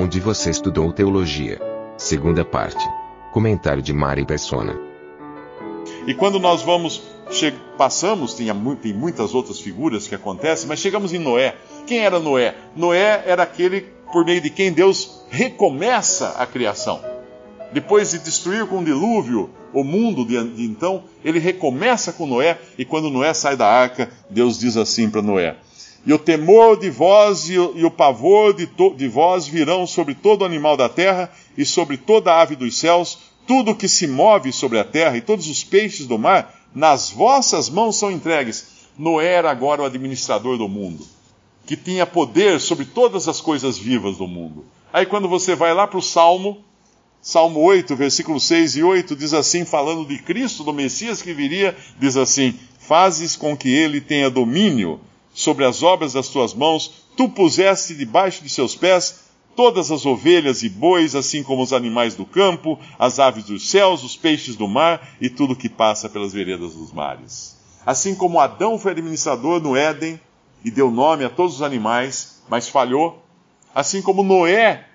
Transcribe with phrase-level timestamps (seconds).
[0.00, 1.60] Onde você estudou teologia?
[1.96, 2.88] Segunda parte.
[3.32, 4.78] Comentário de Mari Persona.
[6.06, 7.02] E quando nós vamos,
[7.76, 8.46] passamos, tem,
[8.80, 11.56] tem muitas outras figuras que acontecem, mas chegamos em Noé.
[11.84, 12.54] Quem era Noé?
[12.76, 17.00] Noé era aquele por meio de quem Deus recomeça a criação.
[17.72, 22.56] Depois de destruir com o dilúvio o mundo de, de então, ele recomeça com Noé,
[22.78, 25.56] e quando Noé sai da arca, Deus diz assim para Noé:
[26.06, 29.86] E o temor de vós e o, e o pavor de, to- de vós virão
[29.86, 34.52] sobre todo animal da terra e sobre toda ave dos céus, tudo que se move
[34.52, 38.86] sobre a terra e todos os peixes do mar, nas vossas mãos são entregues.
[38.96, 41.04] Noé era agora o administrador do mundo,
[41.66, 44.64] que tinha poder sobre todas as coisas vivas do mundo.
[44.92, 46.58] Aí quando você vai lá para o Salmo,
[47.20, 51.76] Salmo 8, versículos 6 e 8, diz assim, falando de Cristo, do Messias que viria,
[51.98, 55.00] diz assim: Fazes com que ele tenha domínio
[55.38, 60.64] sobre as obras das tuas mãos, tu puseste debaixo de seus pés todas as ovelhas
[60.64, 64.66] e bois, assim como os animais do campo, as aves dos céus, os peixes do
[64.66, 67.56] mar e tudo que passa pelas veredas dos mares.
[67.86, 70.20] Assim como Adão foi administrador no Éden
[70.64, 73.22] e deu nome a todos os animais, mas falhou,
[73.72, 74.88] assim como Noé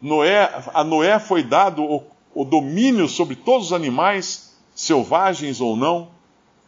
[0.00, 6.08] Noé, a Noé foi dado o, o domínio sobre todos os animais, selvagens ou não.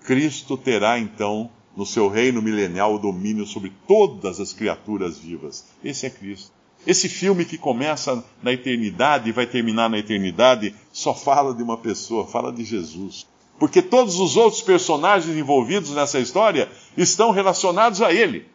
[0.05, 5.65] Cristo terá então, no seu reino milenial, o domínio sobre todas as criaturas vivas.
[5.83, 6.53] Esse é Cristo.
[6.87, 11.77] Esse filme que começa na eternidade e vai terminar na eternidade só fala de uma
[11.77, 13.27] pessoa, fala de Jesus.
[13.59, 18.47] Porque todos os outros personagens envolvidos nessa história estão relacionados a ele.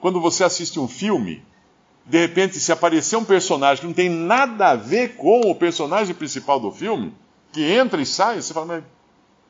[0.00, 1.42] Quando você assiste um filme,
[2.04, 6.14] de repente, se aparecer um personagem que não tem nada a ver com o personagem
[6.14, 7.14] principal do filme,
[7.52, 8.84] que entra e sai, você fala, mas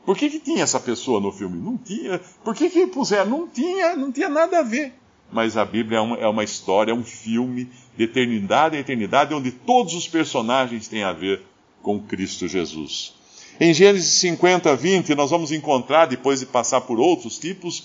[0.04, 1.58] por que, que tinha essa pessoa no filme?
[1.58, 2.20] Não tinha.
[2.42, 3.30] Por que, que puseram?
[3.30, 4.94] Não tinha, não tinha nada a ver.
[5.32, 9.34] Mas a Bíblia é uma, é uma história, é um filme de eternidade em eternidade,
[9.34, 11.42] onde todos os personagens têm a ver
[11.82, 13.14] com Cristo Jesus.
[13.60, 17.84] Em Gênesis 50, 20, nós vamos encontrar, depois de passar por outros tipos,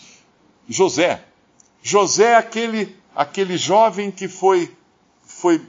[0.67, 1.21] José.
[1.83, 4.71] José é aquele, aquele jovem que foi,
[5.21, 5.61] foi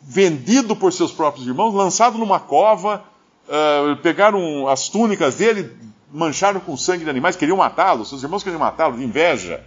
[0.00, 3.04] vendido por seus próprios irmãos, lançado numa cova,
[3.46, 5.70] uh, pegaram as túnicas dele,
[6.12, 9.64] mancharam com sangue de animais, queriam matá-lo, seus irmãos queriam matá-lo, de inveja.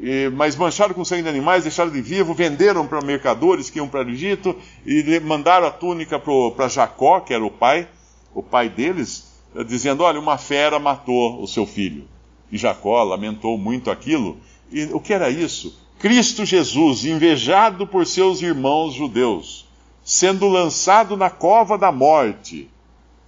[0.00, 3.88] E, mas mancharam com sangue de animais, deixaram de vivo, venderam para mercadores que iam
[3.88, 7.86] para o Egito e mandaram a túnica para Jacó, que era o pai,
[8.34, 9.30] o pai deles,
[9.66, 12.08] dizendo: Olha, uma fera matou o seu filho.
[12.50, 14.38] E Jacó lamentou muito aquilo.
[14.70, 15.78] E o que era isso?
[15.98, 19.68] Cristo Jesus, invejado por seus irmãos judeus,
[20.02, 22.68] sendo lançado na cova da morte,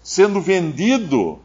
[0.02, 1.38] sendo vendido,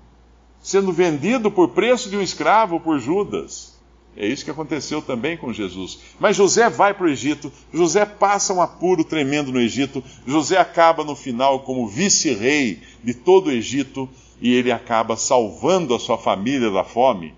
[0.69, 3.73] sendo vendido por preço de um escravo por Judas.
[4.15, 5.97] É isso que aconteceu também com Jesus.
[6.19, 11.03] Mas José vai para o Egito, José passa um apuro tremendo no Egito, José acaba
[11.03, 14.07] no final como vice-rei de todo o Egito
[14.39, 17.33] e ele acaba salvando a sua família da fome,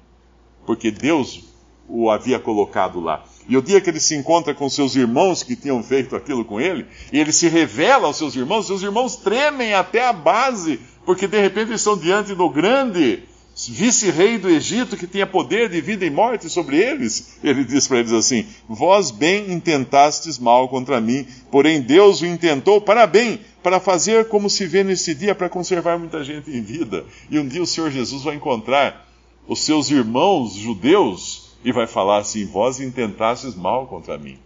[0.66, 1.46] porque Deus
[1.88, 3.24] o havia colocado lá.
[3.48, 6.60] E o dia que ele se encontra com seus irmãos que tinham feito aquilo com
[6.60, 11.28] ele, e ele se revela aos seus irmãos, seus irmãos tremem até a base, porque
[11.28, 13.24] de repente estão diante do grande
[13.70, 17.38] vice-rei do Egito que tinha poder de vida e morte sobre eles.
[17.44, 22.80] Ele diz para eles assim: Vós bem intentastes mal contra mim, porém Deus o intentou
[22.82, 27.06] para bem, para fazer como se vê nesse dia, para conservar muita gente em vida.
[27.30, 29.08] E um dia o Senhor Jesus vai encontrar
[29.48, 34.40] os seus irmãos judeus e vai falar assim: Vós intentastes mal contra mim,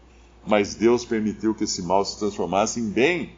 [0.45, 3.29] mas Deus permitiu que esse mal se transformasse em bem,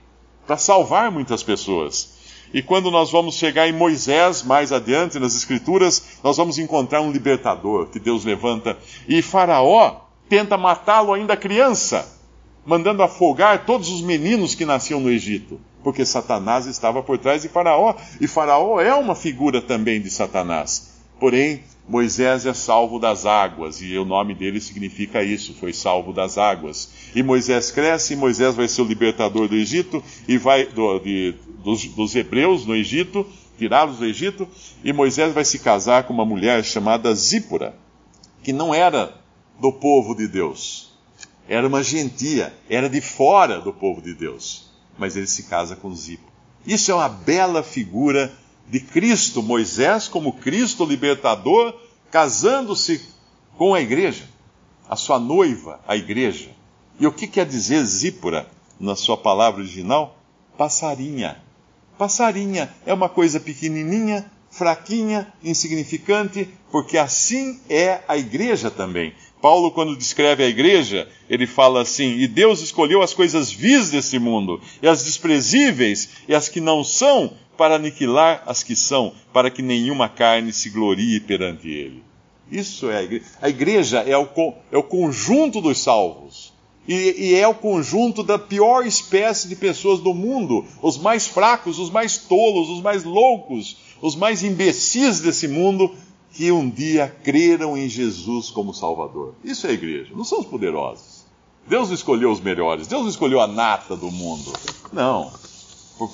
[0.46, 2.17] para salvar muitas pessoas.
[2.54, 7.12] E quando nós vamos chegar em Moisés, mais adiante nas Escrituras, nós vamos encontrar um
[7.12, 8.78] libertador que Deus levanta.
[9.08, 12.08] E Faraó tenta matá-lo ainda criança,
[12.66, 17.50] mandando afogar todos os meninos que nasciam no Egito, porque Satanás estava por trás de
[17.50, 17.96] Faraó.
[18.20, 20.96] E Faraó é uma figura também de Satanás.
[21.20, 26.38] Porém, Moisés é salvo das águas, e o nome dele significa isso, foi salvo das
[26.38, 26.90] águas.
[27.16, 31.34] E Moisés cresce, e Moisés vai ser o libertador do Egito, e vai do, de,
[31.68, 33.28] dos, dos, hebreus no Egito,
[33.58, 34.48] tirá-los do Egito,
[34.86, 37.76] e Moisés vai se casar com uma mulher chamada Zípora,
[38.42, 39.14] que não era
[39.60, 40.94] do povo de Deus.
[41.50, 44.70] era uma gentia, era de fora do povo de Deus.
[44.98, 46.32] Mas ele se casa com Zipo.
[46.66, 48.34] Isso é uma bela figura
[48.70, 51.74] de Cristo, Moisés como Cristo libertador,
[52.10, 53.02] casando-se
[53.58, 54.24] com a igreja,
[54.90, 56.52] a sua noiva, a igreja.
[56.98, 58.50] E o que quer dizer Zípora
[58.80, 60.18] na sua palavra original?
[60.58, 61.46] Passarinha.
[61.98, 69.14] Passarinha é uma coisa pequenininha, fraquinha, insignificante, porque assim é a igreja também.
[69.42, 74.18] Paulo, quando descreve a igreja, ele fala assim: E Deus escolheu as coisas vis desse
[74.18, 79.50] mundo, e as desprezíveis, e as que não são, para aniquilar as que são, para
[79.50, 82.04] que nenhuma carne se glorie perante ele.
[82.52, 83.26] Isso é a igreja.
[83.42, 84.28] A igreja é o,
[84.72, 86.54] é o conjunto dos salvos.
[86.88, 91.80] E, e, é o conjunto da pior espécie de pessoas do mundo, os mais fracos,
[91.80, 95.94] os mais tolos, os mais loucos, os mais imbecis desse mundo,
[96.32, 99.34] que um dia creram em Jesus como Salvador.
[99.44, 101.26] Isso é a igreja, não são os poderosos.
[101.68, 104.54] Deus escolheu os melhores, Deus escolheu a nata do mundo.
[104.94, 105.32] Não.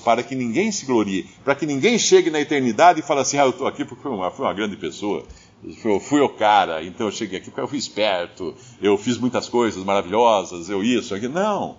[0.02, 3.44] Para que ninguém se glorie, para que ninguém chegue na eternidade e fale assim: ah,
[3.44, 5.24] eu estou aqui porque fui uma, fui uma grande pessoa.
[5.84, 9.48] Eu fui o cara, então eu cheguei aqui porque eu fui esperto, eu fiz muitas
[9.48, 11.26] coisas maravilhosas, eu isso, aqui.
[11.26, 11.76] Não,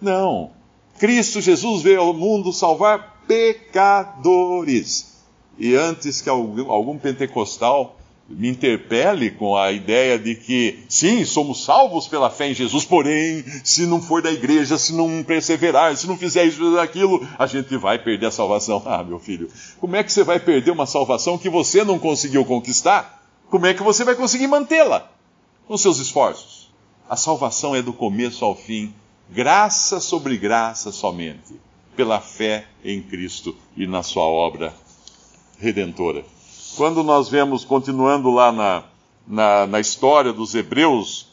[0.00, 0.50] não.
[0.98, 5.12] Cristo Jesus veio ao mundo salvar pecadores
[5.58, 7.96] e antes que algum, algum pentecostal
[8.28, 13.44] me interpele com a ideia de que, sim, somos salvos pela fé em Jesus, porém,
[13.64, 17.76] se não for da igreja, se não perseverar, se não fizer isso, aquilo, a gente
[17.76, 18.82] vai perder a salvação.
[18.92, 19.48] Ah, meu filho,
[19.80, 23.22] como é que você vai perder uma salvação que você não conseguiu conquistar?
[23.48, 25.10] Como é que você vai conseguir mantê-la?
[25.66, 26.70] Com seus esforços.
[27.08, 28.92] A salvação é do começo ao fim,
[29.30, 31.54] graça sobre graça somente,
[31.96, 34.74] pela fé em Cristo e na sua obra
[35.58, 36.24] redentora.
[36.76, 38.84] Quando nós vemos, continuando lá na,
[39.26, 41.32] na, na história dos hebreus,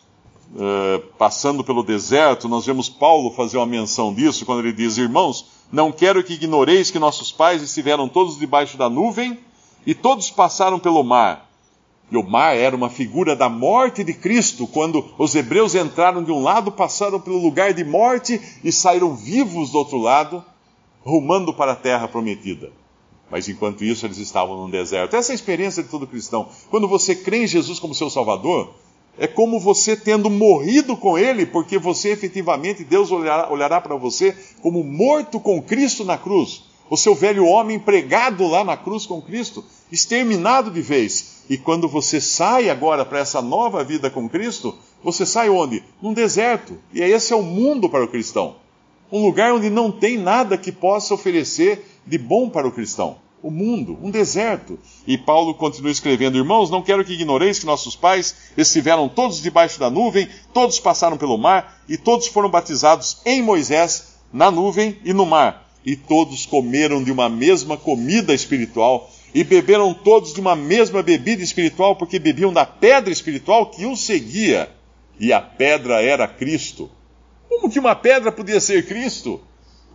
[0.53, 5.45] uh, passando pelo deserto, nós vemos Paulo fazer uma menção disso, quando ele diz: Irmãos,
[5.71, 9.39] não quero que ignoreis que nossos pais estiveram todos debaixo da nuvem
[9.86, 11.50] e todos passaram pelo mar.
[12.12, 14.68] E o mar era uma figura da morte de Cristo.
[14.68, 19.71] Quando os hebreus entraram de um lado, passaram pelo lugar de morte e saíram vivos
[19.71, 20.44] do outro lado,
[21.01, 22.71] rumando para a terra prometida.
[23.31, 25.15] Mas enquanto isso, eles estavam num deserto.
[25.15, 26.49] Essa é a experiência de todo cristão.
[26.69, 28.73] Quando você crê em Jesus como seu Salvador,
[29.17, 34.35] é como você tendo morrido com Ele, porque você efetivamente, Deus olhará, olhará para você
[34.61, 36.63] como morto com Cristo na cruz.
[36.89, 41.43] O seu velho homem pregado lá na cruz com Cristo, exterminado de vez.
[41.49, 44.73] E quando você sai agora para essa nova vida com Cristo,
[45.03, 45.83] você sai onde?
[46.01, 46.77] Num deserto.
[46.93, 48.55] E esse é o mundo para o cristão.
[49.11, 53.17] Um lugar onde não tem nada que possa oferecer de bom para o cristão.
[53.41, 54.77] O mundo, um deserto.
[55.07, 59.79] E Paulo continua escrevendo: Irmãos, não quero que ignoreis que nossos pais estiveram todos debaixo
[59.79, 65.13] da nuvem, todos passaram pelo mar, e todos foram batizados em Moisés, na nuvem e
[65.13, 65.69] no mar.
[65.85, 71.41] E todos comeram de uma mesma comida espiritual, e beberam todos de uma mesma bebida
[71.41, 74.69] espiritual, porque bebiam da pedra espiritual que os seguia.
[75.17, 76.89] E a pedra era Cristo.
[77.47, 79.41] Como que uma pedra podia ser Cristo?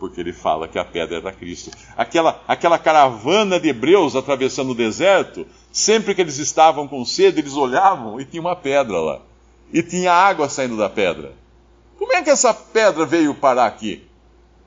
[0.05, 1.71] Porque ele fala que a pedra era Cristo.
[1.97, 7.55] Aquela, aquela caravana de hebreus atravessando o deserto, sempre que eles estavam com sede, eles
[7.55, 9.23] olhavam e tinha uma pedra lá.
[9.73, 11.33] E tinha água saindo da pedra.
[11.99, 14.05] Como é que essa pedra veio parar aqui?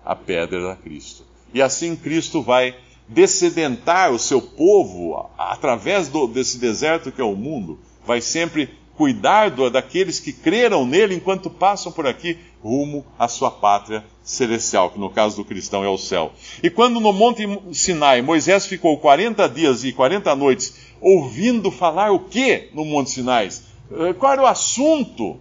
[0.03, 1.23] A pedra era Cristo.
[1.53, 2.75] E assim Cristo vai
[3.07, 7.77] descedentar o seu povo através do, desse deserto que é o mundo.
[8.03, 14.03] Vai sempre cuidar daqueles que creram nele enquanto passam por aqui rumo à sua pátria
[14.23, 16.33] celestial, que no caso do cristão é o céu.
[16.63, 22.19] E quando no Monte Sinai Moisés ficou 40 dias e 40 noites ouvindo falar o
[22.19, 23.49] que no Monte Sinai?
[23.91, 25.39] Eh, qual era o assunto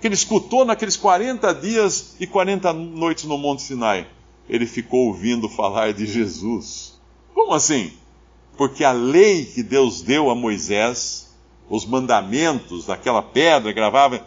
[0.00, 4.06] que ele escutou naqueles 40 dias e 40 noites no Monte Sinai?
[4.48, 6.98] Ele ficou ouvindo falar de Jesus.
[7.34, 7.92] Como assim?
[8.56, 11.23] Porque a lei que Deus deu a Moisés,
[11.74, 14.24] os mandamentos daquela pedra gravava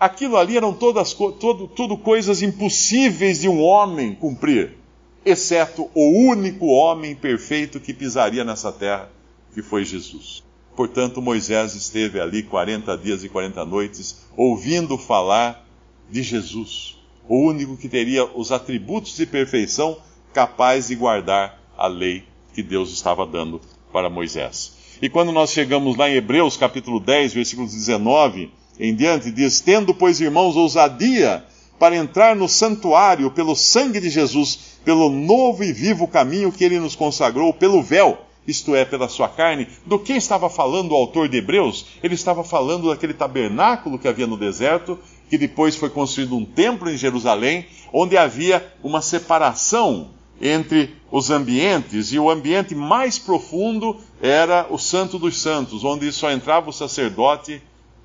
[0.00, 4.74] aquilo ali eram todas todo, tudo coisas impossíveis de um homem cumprir,
[5.22, 9.10] exceto o único homem perfeito que pisaria nessa terra,
[9.52, 10.42] que foi Jesus.
[10.74, 15.66] Portanto, Moisés esteve ali 40 dias e 40 noites ouvindo falar
[16.08, 16.96] de Jesus,
[17.28, 19.98] o único que teria os atributos de perfeição
[20.32, 23.60] capaz de guardar a lei que Deus estava dando
[23.92, 24.77] para Moisés.
[25.00, 28.50] E quando nós chegamos lá em Hebreus capítulo 10, versículo 19,
[28.80, 31.44] em diante, diz: Tendo, pois, irmãos, ousadia
[31.78, 36.80] para entrar no santuário pelo sangue de Jesus, pelo novo e vivo caminho que ele
[36.80, 39.68] nos consagrou, pelo véu, isto é, pela sua carne.
[39.86, 41.86] Do que estava falando o autor de Hebreus?
[42.02, 46.90] Ele estava falando daquele tabernáculo que havia no deserto que depois foi construído um templo
[46.90, 54.66] em Jerusalém, onde havia uma separação entre os ambientes, e o ambiente mais profundo era
[54.70, 57.62] o Santo dos Santos, onde só entrava o sacerdote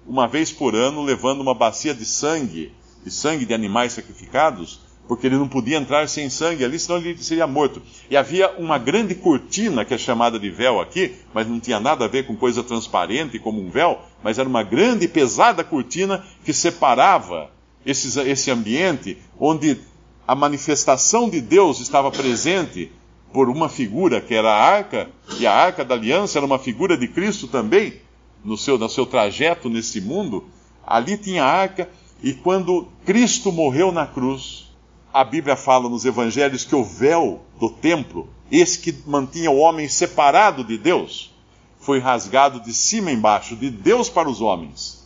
[0.07, 2.71] uma vez por ano, levando uma bacia de sangue,
[3.03, 7.17] de sangue de animais sacrificados, porque ele não podia entrar sem sangue ali, senão ele
[7.21, 7.81] seria morto.
[8.09, 12.05] E havia uma grande cortina, que é chamada de véu aqui, mas não tinha nada
[12.05, 16.23] a ver com coisa transparente como um véu, mas era uma grande e pesada cortina
[16.45, 17.49] que separava
[17.85, 19.77] esse, esse ambiente onde
[20.27, 22.91] a manifestação de Deus estava presente
[23.31, 26.95] por uma figura que era a arca, e a arca da aliança era uma figura
[26.95, 27.95] de Cristo também,
[28.43, 30.45] no seu, no seu trajeto nesse mundo.
[30.85, 31.89] Ali tinha a arca,
[32.21, 34.71] e quando Cristo morreu na cruz,
[35.11, 39.87] a Bíblia fala nos evangelhos que o véu do templo, esse que mantinha o homem
[39.87, 41.33] separado de Deus,
[41.79, 45.05] foi rasgado de cima embaixo, de Deus para os homens.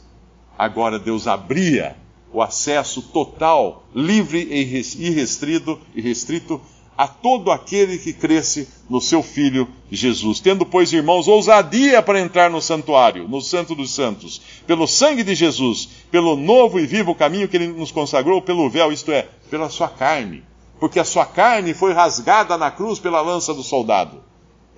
[0.57, 1.95] Agora Deus abria
[2.31, 6.61] o acesso total, livre e irrestrito, irrestrito
[6.97, 10.39] a todo aquele que cresce no seu Filho Jesus.
[10.39, 15.35] Tendo, pois, irmãos, ousadia para entrar no santuário, no Santo dos Santos, pelo sangue de
[15.35, 19.69] Jesus, pelo novo e vivo caminho que ele nos consagrou, pelo véu, isto é, pela
[19.69, 20.43] sua carne.
[20.79, 24.23] Porque a sua carne foi rasgada na cruz pela lança do soldado.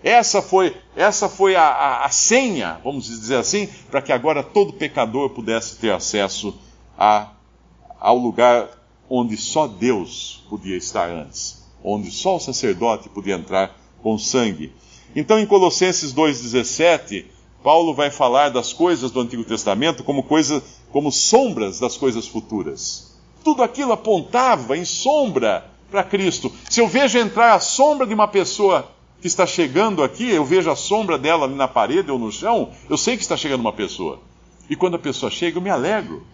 [0.03, 4.74] Essa foi, essa foi a, a, a senha, vamos dizer assim, para que agora todo
[4.74, 6.58] pecador pudesse ter acesso
[6.98, 7.32] a,
[8.00, 8.70] ao lugar
[9.10, 14.72] onde só Deus podia estar antes onde só o sacerdote podia entrar com sangue.
[15.15, 17.25] Então, em Colossenses 2,17,
[17.63, 23.18] Paulo vai falar das coisas do Antigo Testamento como coisas, como sombras das coisas futuras.
[23.44, 26.51] Tudo aquilo apontava em sombra para Cristo.
[26.70, 30.70] Se eu vejo entrar a sombra de uma pessoa que está chegando aqui, eu vejo
[30.70, 33.74] a sombra dela ali na parede ou no chão, eu sei que está chegando uma
[33.74, 34.20] pessoa.
[34.70, 36.25] E quando a pessoa chega, eu me alegro,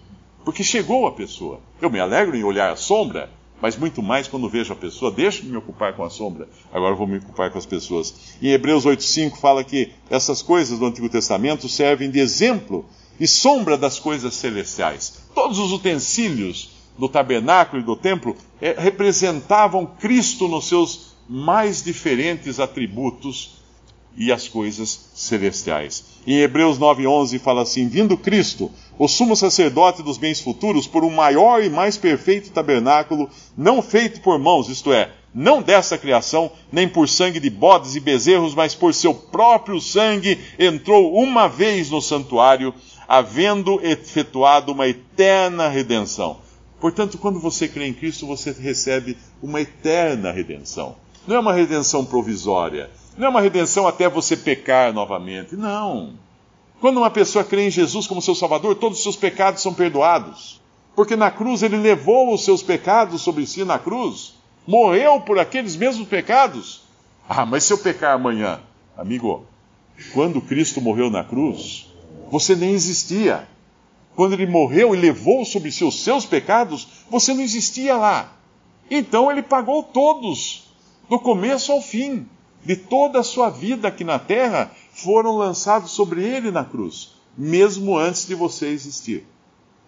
[0.45, 1.59] porque chegou a pessoa.
[1.81, 5.11] Eu me alegro em olhar a sombra, mas muito mais quando vejo a pessoa.
[5.11, 8.37] Deixa de me ocupar com a sombra, agora vou me ocupar com as pessoas.
[8.41, 12.85] Em Hebreus 8,5 fala que essas coisas do Antigo Testamento servem de exemplo
[13.19, 15.23] e sombra das coisas celestiais.
[15.33, 22.59] Todos os utensílios do tabernáculo e do templo é, representavam Cristo nos seus mais diferentes
[22.59, 23.64] atributos
[24.17, 26.03] e as coisas celestiais.
[26.25, 31.11] Em Hebreus 9:11 fala assim: Vindo Cristo, o sumo sacerdote dos bens futuros, por um
[31.11, 36.87] maior e mais perfeito tabernáculo, não feito por mãos, isto é, não dessa criação, nem
[36.87, 42.01] por sangue de bodes e bezerros, mas por seu próprio sangue, entrou uma vez no
[42.01, 42.73] santuário,
[43.07, 46.37] havendo efetuado uma eterna redenção.
[46.79, 50.95] Portanto, quando você crê em Cristo, você recebe uma eterna redenção.
[51.27, 55.55] Não é uma redenção provisória não é uma redenção até você pecar novamente.
[55.55, 56.13] Não.
[56.81, 60.61] Quando uma pessoa crê em Jesus como seu Salvador, todos os seus pecados são perdoados.
[60.95, 64.35] Porque na cruz ele levou os seus pecados sobre si na cruz.
[64.67, 66.83] Morreu por aqueles mesmos pecados.
[67.27, 68.59] Ah, mas se eu pecar amanhã,
[68.97, 69.45] amigo,
[70.13, 71.87] quando Cristo morreu na cruz,
[72.29, 73.47] você nem existia.
[74.15, 78.33] Quando ele morreu e levou sobre si os seus pecados, você não existia lá.
[78.89, 80.69] Então ele pagou todos,
[81.09, 82.27] do começo ao fim
[82.65, 87.97] de toda a sua vida aqui na terra foram lançados sobre ele na cruz, mesmo
[87.97, 89.25] antes de você existir.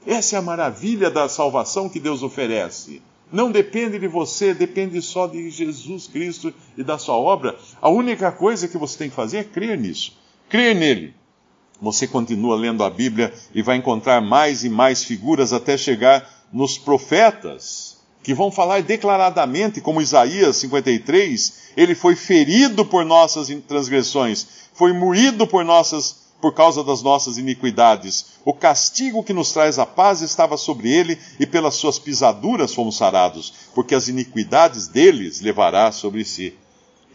[0.05, 3.01] Essa é a maravilha da salvação que Deus oferece.
[3.31, 7.57] Não depende de você, depende só de Jesus Cristo e da sua obra.
[7.81, 10.17] A única coisa que você tem que fazer é crer nisso.
[10.47, 11.13] Crer nele.
[11.81, 16.77] Você continua lendo a Bíblia e vai encontrar mais e mais figuras até chegar nos
[16.77, 17.86] profetas
[18.27, 25.47] que vão falar declaradamente, como Isaías 53, ele foi ferido por nossas transgressões, foi moído
[25.47, 28.33] por nossas por causa das nossas iniquidades.
[28.43, 32.97] O castigo que nos traz a paz estava sobre ele, e pelas suas pisaduras fomos
[32.97, 36.53] sarados, porque as iniquidades deles levará sobre si.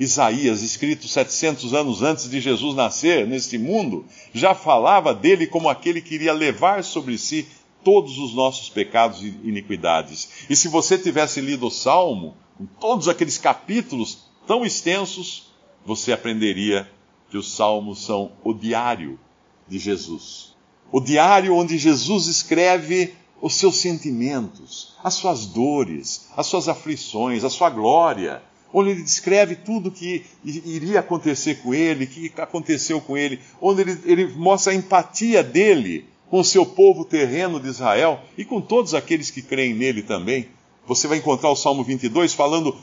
[0.00, 6.00] Isaías, escrito 700 anos antes de Jesus nascer neste mundo, já falava dele como aquele
[6.00, 7.46] que iria levar sobre si
[7.84, 10.46] todos os nossos pecados e iniquidades.
[10.48, 15.52] E se você tivesse lido o Salmo, com todos aqueles capítulos tão extensos,
[15.84, 16.88] você aprenderia
[17.30, 19.18] que os salmos são o diário
[19.66, 20.54] de Jesus.
[20.90, 27.50] O diário onde Jesus escreve os seus sentimentos, as suas dores, as suas aflições, a
[27.50, 33.40] sua glória, onde ele descreve tudo que iria acontecer com ele, que aconteceu com ele,
[33.60, 38.58] onde ele, ele mostra a empatia dele com seu povo terreno de Israel e com
[38.58, 40.48] todos aqueles que creem nele também.
[40.86, 42.74] Você vai encontrar o Salmo 22 falando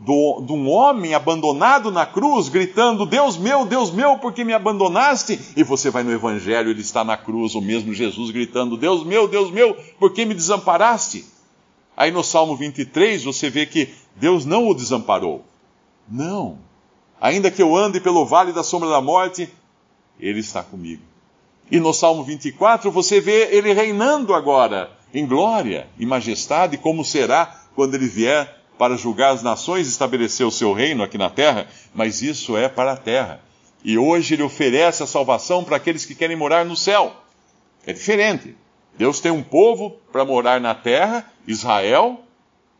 [0.00, 4.52] do, de um homem abandonado na cruz, gritando: Deus meu, Deus meu, por que me
[4.52, 5.38] abandonaste?
[5.56, 9.28] E você vai no Evangelho, ele está na cruz, o mesmo Jesus gritando: Deus meu,
[9.28, 11.24] Deus meu, por que me desamparaste?
[11.96, 15.44] Aí no Salmo 23 você vê que Deus não o desamparou.
[16.08, 16.58] Não.
[17.20, 19.48] Ainda que eu ande pelo vale da sombra da morte,
[20.18, 21.09] ele está comigo.
[21.70, 27.62] E no Salmo 24 você vê ele reinando agora em glória e majestade, como será
[27.74, 31.68] quando ele vier para julgar as nações e estabelecer o seu reino aqui na terra,
[31.94, 33.40] mas isso é para a terra.
[33.84, 37.14] E hoje ele oferece a salvação para aqueles que querem morar no céu.
[37.86, 38.56] É diferente.
[38.96, 42.20] Deus tem um povo para morar na terra, Israel,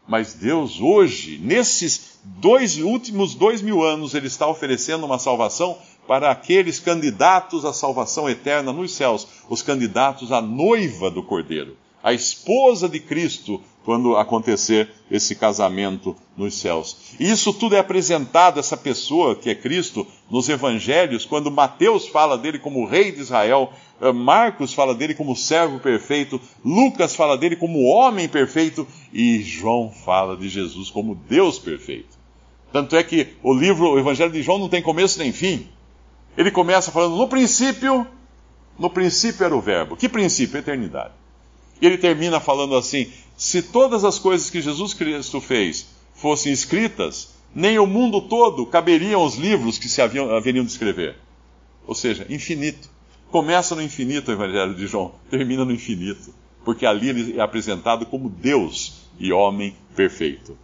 [0.06, 5.78] mas Deus hoje, nesses dois últimos dois mil anos, ele está oferecendo uma salvação
[6.10, 12.12] para aqueles candidatos à salvação eterna nos céus, os candidatos à noiva do Cordeiro, a
[12.12, 17.14] esposa de Cristo, quando acontecer esse casamento nos céus.
[17.20, 22.36] E isso tudo é apresentado, essa pessoa que é Cristo, nos evangelhos, quando Mateus fala
[22.36, 27.54] dele como rei de Israel, eh, Marcos fala dele como servo perfeito, Lucas fala dele
[27.54, 32.18] como homem perfeito e João fala de Jesus como Deus perfeito.
[32.72, 35.68] Tanto é que o livro, o Evangelho de João não tem começo nem fim.
[36.36, 38.06] Ele começa falando no princípio,
[38.78, 39.96] no princípio era o verbo.
[39.96, 40.58] Que princípio?
[40.58, 41.12] Eternidade.
[41.80, 47.34] E ele termina falando assim: se todas as coisas que Jesus Cristo fez fossem escritas,
[47.54, 51.16] nem o mundo todo caberiam os livros que se haviam, haveriam de escrever.
[51.86, 52.88] Ou seja, infinito.
[53.30, 56.34] Começa no infinito o Evangelho de João, termina no infinito.
[56.64, 60.56] Porque ali ele é apresentado como Deus e homem perfeito.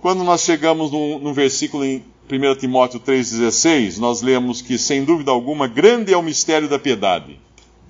[0.00, 5.30] Quando nós chegamos no, no versículo em 1 Timóteo 3,16, nós lemos que, sem dúvida
[5.30, 7.38] alguma, grande é o mistério da piedade.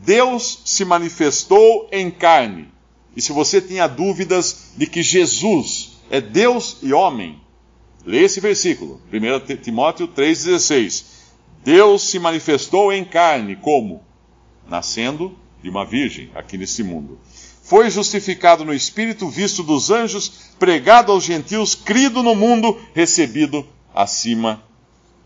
[0.04, 2.68] Deus se manifestou em carne
[3.16, 7.40] e se você tinha dúvidas de que Jesus é Deus e homem,
[8.04, 11.04] lê esse versículo, 1 Timóteo 3,16.
[11.62, 14.02] Deus se manifestou em carne, como?
[14.68, 17.18] Nascendo de uma virgem aqui nesse mundo.
[17.62, 24.62] Foi justificado no Espírito, visto dos anjos, pregado aos gentios, crido no mundo, recebido acima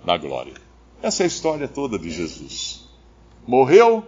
[0.04, 0.54] da glória.
[1.02, 2.88] Essa é a história toda de Jesus.
[3.46, 4.04] Morreu,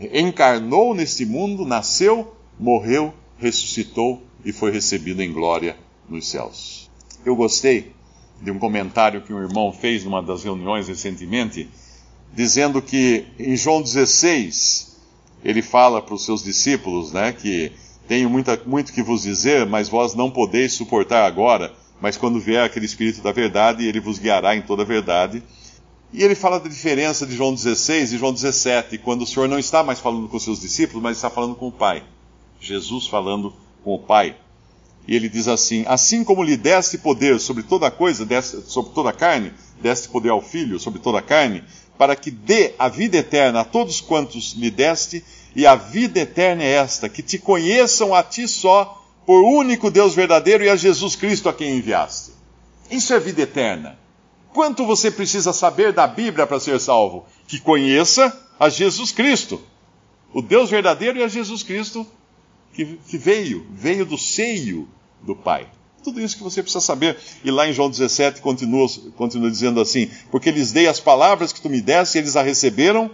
[0.00, 5.76] encarnou neste mundo, nasceu, morreu, ressuscitou e foi recebido em glória
[6.08, 6.90] nos céus.
[7.24, 7.92] Eu gostei
[8.40, 11.68] de um comentário que um irmão fez numa das reuniões recentemente,
[12.32, 15.00] dizendo que em João 16
[15.44, 17.72] ele fala para os seus discípulos, né, que
[18.08, 22.64] tenho muita, muito que vos dizer, mas vós não podeis suportar agora, mas quando vier
[22.64, 25.40] aquele Espírito da verdade, ele vos guiará em toda a verdade.
[26.12, 29.56] E ele fala da diferença de João 16 e João 17, quando o Senhor não
[29.56, 32.02] está mais falando com seus discípulos, mas está falando com o Pai.
[32.60, 34.34] Jesus falando com o Pai.
[35.06, 39.12] E ele diz assim: Assim como lhe deste poder sobre toda coisa, sobre toda a
[39.12, 41.62] carne, deste poder ao Filho sobre toda a carne,
[41.96, 46.64] para que dê a vida eterna a todos quantos lhe deste, e a vida eterna
[46.64, 51.16] é esta, que te conheçam a ti só, por único Deus verdadeiro e a Jesus
[51.16, 52.32] Cristo a quem enviaste.
[52.90, 53.98] Isso é vida eterna.
[54.52, 57.24] Quanto você precisa saber da Bíblia para ser salvo?
[57.46, 59.60] Que conheça a Jesus Cristo,
[60.32, 62.06] o Deus verdadeiro e a Jesus Cristo
[62.74, 64.88] que, que veio, veio do seio
[65.22, 65.66] do Pai.
[66.02, 67.16] Tudo isso que você precisa saber.
[67.44, 71.60] E lá em João 17 continua, continua dizendo assim: Porque lhes dei as palavras que
[71.60, 73.10] tu me deste, e eles a receberam,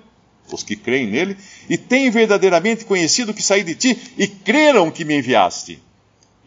[0.51, 1.37] os que creem nele,
[1.69, 5.83] e têm verdadeiramente conhecido que saí de ti, e creram que me enviaste.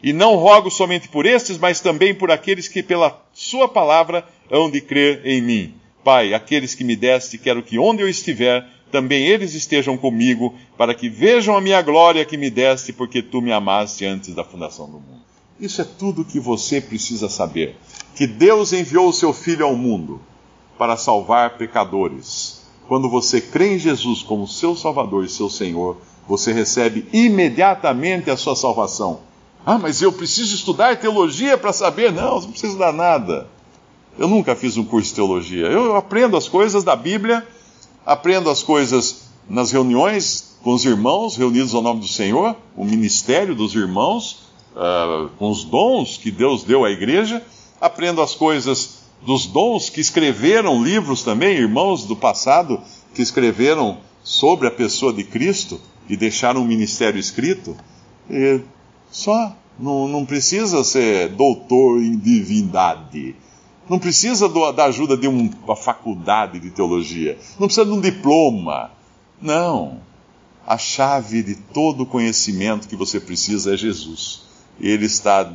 [0.03, 4.69] E não rogo somente por estes, mas também por aqueles que pela sua palavra hão
[4.69, 5.73] de crer em mim.
[6.03, 10.95] Pai, aqueles que me deste, quero que onde eu estiver, também eles estejam comigo, para
[10.95, 14.87] que vejam a minha glória que me deste, porque tu me amaste antes da fundação
[14.87, 15.21] do mundo.
[15.59, 17.75] Isso é tudo que você precisa saber.
[18.15, 20.19] Que Deus enviou o seu Filho ao mundo
[20.77, 22.65] para salvar pecadores.
[22.87, 28.35] Quando você crê em Jesus como seu Salvador e seu Senhor, você recebe imediatamente a
[28.35, 29.19] sua salvação.
[29.65, 32.12] Ah, mas eu preciso estudar teologia para saber?
[32.12, 33.47] Não, você não precisa dar nada.
[34.17, 35.67] Eu nunca fiz um curso de teologia.
[35.67, 37.45] Eu aprendo as coisas da Bíblia
[38.06, 43.56] aprendo as coisas nas reuniões com os irmãos reunidos ao nome do Senhor, o ministério
[43.56, 44.43] dos irmãos,
[44.76, 47.43] uh, com os dons que Deus deu à igreja,
[47.80, 52.80] aprendo as coisas dos dons que escreveram livros também, irmãos do passado
[53.13, 57.76] que escreveram sobre a pessoa de Cristo e deixaram um ministério escrito.
[58.30, 58.62] E
[59.12, 63.36] só, não, não precisa ser doutor em divindade
[63.91, 67.38] não precisa do, da ajuda de uma faculdade de teologia.
[67.60, 68.89] Não precisa de um diploma.
[69.41, 70.00] Não.
[70.65, 74.43] A chave de todo conhecimento que você precisa é Jesus.
[74.80, 75.52] Ele está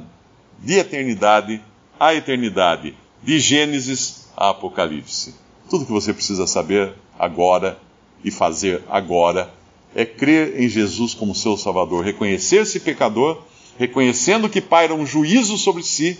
[0.58, 1.62] de eternidade
[1.98, 5.34] a eternidade, de Gênesis a Apocalipse.
[5.70, 7.78] Tudo que você precisa saber agora
[8.22, 9.50] e fazer agora
[9.96, 13.42] é crer em Jesus como seu Salvador, reconhecer-se pecador,
[13.78, 16.18] reconhecendo que paira um juízo sobre si,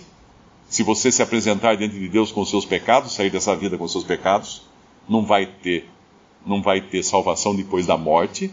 [0.67, 3.83] se você se apresentar diante de Deus com os seus pecados, sair dessa vida com
[3.83, 4.63] os seus pecados,
[5.07, 5.87] não vai ter,
[6.43, 8.51] não vai ter salvação depois da morte.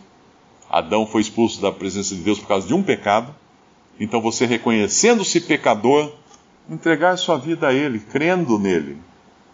[0.68, 3.34] Adão foi expulso da presença de Deus por causa de um pecado.
[3.98, 6.12] Então você reconhecendo-se pecador,
[6.68, 8.98] entregar sua vida a Ele, crendo nele.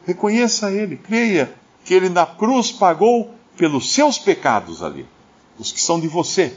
[0.05, 1.55] Reconheça Ele, creia
[1.85, 5.07] que Ele na cruz pagou pelos seus pecados ali,
[5.61, 6.55] os que são de você,